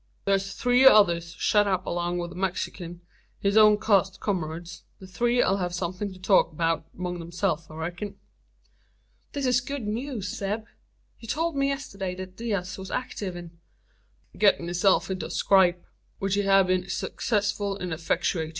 [0.25, 3.01] Thur's three others shet up along wi' the Mexikin
[3.39, 4.81] his own cussed cummarades.
[4.97, 8.15] The three 'll have somethin' to talk 'beout 'mong themselves, I reck'n."
[9.33, 10.61] "This is good news, Zeb.
[11.19, 13.59] You told me yesterday that Diaz was active in"
[14.39, 15.83] "Gittin' hisself into a scrape,
[16.17, 18.49] which he hev been successful in effectuatin'.